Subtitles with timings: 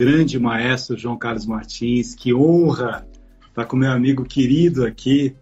[0.00, 2.14] grande maestro João Carlos Martins.
[2.14, 3.06] Que honra
[3.48, 5.36] estar com meu amigo querido aqui.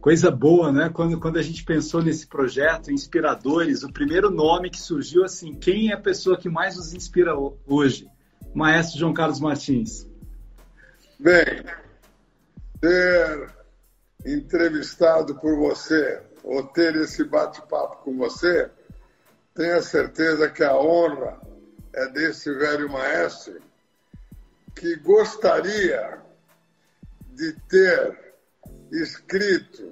[0.00, 0.88] Coisa boa, né?
[0.88, 5.90] Quando, quando a gente pensou nesse projeto, Inspiradores, o primeiro nome que surgiu assim: quem
[5.90, 7.32] é a pessoa que mais nos inspira
[7.66, 8.08] hoje?
[8.54, 10.08] Maestro João Carlos Martins.
[11.18, 11.64] Bem,
[12.80, 13.50] ter
[14.24, 18.70] entrevistado por você ou ter esse bate-papo com você,
[19.54, 21.40] tenha certeza que a honra
[21.92, 23.60] é desse velho maestro
[24.76, 26.18] que gostaria
[27.32, 28.34] de ter
[28.92, 29.90] escrito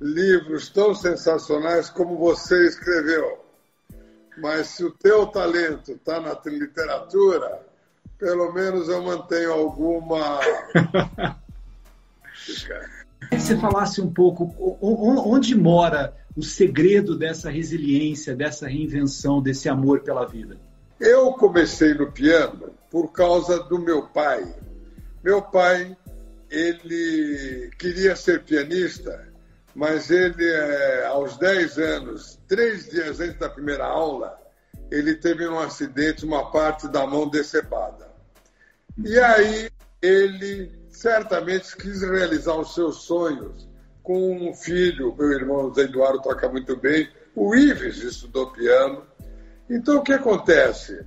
[0.00, 3.40] livros tão sensacionais como você escreveu.
[4.38, 7.66] Mas se o teu talento está na literatura,
[8.18, 10.40] pelo menos eu mantenho alguma.
[13.28, 20.00] que você falasse um pouco onde mora o segredo dessa resiliência, dessa reinvenção, desse amor
[20.00, 20.56] pela vida.
[20.98, 24.54] Eu comecei no piano por causa do meu pai.
[25.24, 25.96] Meu pai,
[26.50, 29.28] ele queria ser pianista,
[29.74, 34.38] mas ele, é, aos 10 anos, três dias antes da primeira aula,
[34.90, 38.12] ele teve um acidente, uma parte da mão decepada.
[39.02, 39.70] E aí
[40.02, 43.66] ele certamente quis realizar os seus sonhos
[44.02, 49.06] com um filho, meu irmão Eduardo toca muito bem, o Ives estudou piano,
[49.74, 51.02] então, o que acontece?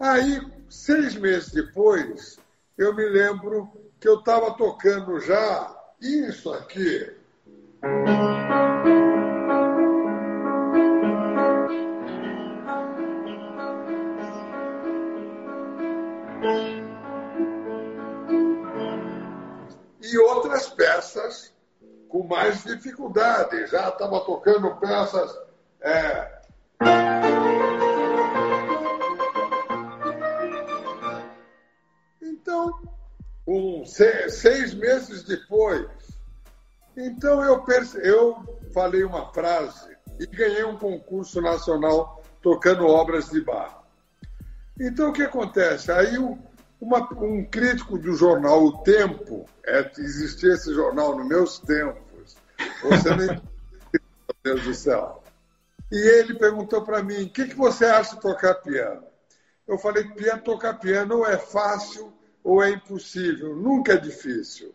[0.00, 0.40] Aí,
[0.74, 2.38] seis meses depois,
[2.76, 7.16] eu me lembro que eu estava tocando já isso aqui.
[20.02, 21.54] E outras peças
[22.08, 23.66] com mais dificuldade.
[23.68, 25.36] Já estava tocando peças
[25.80, 26.40] é,
[33.46, 35.86] um, seis, seis meses depois,
[36.96, 37.98] então eu, perce...
[38.02, 38.36] eu
[38.72, 43.82] falei uma frase e ganhei um concurso nacional tocando obras de bar.
[44.80, 45.90] Então o que acontece?
[45.90, 46.16] Aí
[46.80, 52.36] uma, um crítico do jornal O Tempo, é, existia esse jornal nos meus tempos,
[52.82, 53.28] você nem.
[53.92, 55.22] Meu Deus do céu.
[55.90, 59.04] E ele perguntou para mim: o que, que você acha de tocar piano?
[59.66, 62.12] Eu falei: piano, tocar piano é fácil
[62.44, 64.72] ou é impossível, nunca é difícil.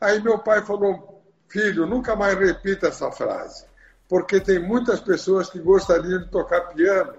[0.00, 3.66] Aí meu pai falou: filho, nunca mais repita essa frase,
[4.08, 7.14] porque tem muitas pessoas que gostariam de tocar piano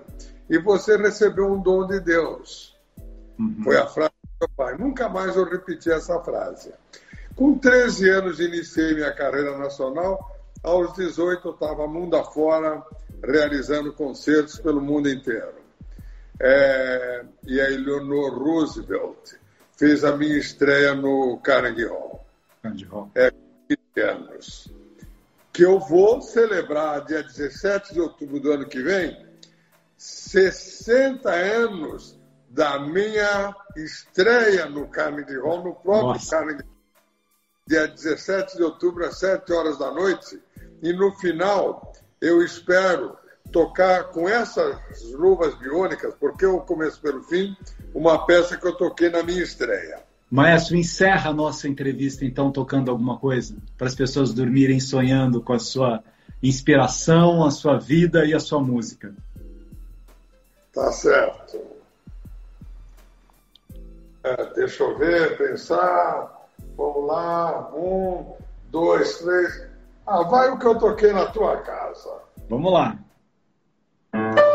[0.50, 2.76] e você recebeu um dom de Deus.
[3.38, 3.62] Uhum.
[3.64, 4.76] Foi a frase do meu pai.
[4.78, 6.74] Nunca mais eu repeti essa frase.
[7.36, 12.84] Com 13 anos iniciei minha carreira nacional, aos 18 eu estava mundo afora
[13.24, 15.68] realizando concertos pelo mundo inteiro.
[16.40, 19.36] É, e a Eleanor Roosevelt
[19.78, 22.26] fez a minha estreia no Carnegie Hall.
[22.62, 23.12] Carnegie Hall.
[23.16, 23.32] É,
[23.96, 24.74] 15 anos.
[25.54, 29.26] Que eu vou celebrar dia 17 de outubro do ano que vem
[29.98, 36.38] 60 anos da minha estreia no Carnegie Hall, no próprio Nossa.
[36.38, 36.78] Carnegie Hall.
[37.68, 40.42] Dia 17 de outubro, às 7 horas da noite.
[40.82, 43.18] E no final, eu espero
[43.52, 44.78] tocar com essas
[45.12, 47.56] luvas biônicas, porque eu começo pelo fim,
[47.94, 50.00] uma peça que eu toquei na minha estreia.
[50.30, 55.53] Maestro, encerra a nossa entrevista então tocando alguma coisa, para as pessoas dormirem sonhando com
[55.53, 56.03] a sua
[56.44, 59.13] inspiração, a sua vida e a sua música.
[60.74, 61.59] Tá certo.
[64.24, 66.47] É, deixa eu ver, pensar.
[66.75, 67.74] Vamos lá.
[67.74, 68.34] Um,
[68.69, 69.68] dois, três.
[70.06, 72.22] Ah, vai o que eu toquei na tua casa.
[72.50, 72.97] Vamos lá.
[74.13, 74.38] Mm-hmm.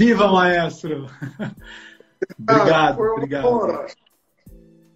[0.00, 1.08] Viva, maestro!
[2.40, 3.86] obrigado, ah, obrigado.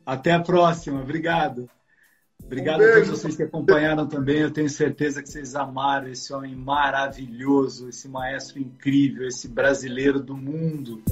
[0.07, 1.69] Até a próxima, obrigado.
[2.43, 4.39] Obrigado um a todos vocês que acompanharam também.
[4.39, 10.39] Eu tenho certeza que vocês amaram esse homem maravilhoso, esse maestro incrível, esse brasileiro do
[10.39, 11.03] mundo.